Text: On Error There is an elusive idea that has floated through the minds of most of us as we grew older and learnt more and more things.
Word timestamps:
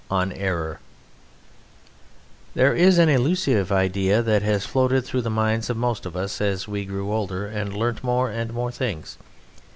On 0.09 0.31
Error 0.31 0.79
There 2.55 2.73
is 2.73 2.97
an 2.97 3.07
elusive 3.07 3.71
idea 3.71 4.23
that 4.23 4.41
has 4.41 4.65
floated 4.65 5.05
through 5.05 5.21
the 5.21 5.29
minds 5.29 5.69
of 5.69 5.77
most 5.77 6.07
of 6.07 6.15
us 6.15 6.41
as 6.41 6.67
we 6.67 6.85
grew 6.85 7.13
older 7.13 7.45
and 7.45 7.77
learnt 7.77 8.03
more 8.03 8.27
and 8.31 8.51
more 8.51 8.71
things. 8.71 9.17